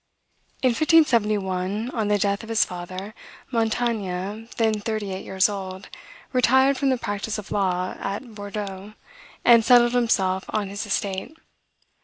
[0.63, 3.13] In 1571, on the death of his father,
[3.51, 5.89] Montaigne, then thirty eight years old,
[6.33, 8.93] retired from the practice of law, at Bordeaux,
[9.45, 11.37] and settled himself on his estate.